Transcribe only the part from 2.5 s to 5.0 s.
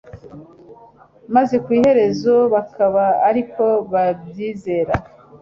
bakaba ariko babyizera.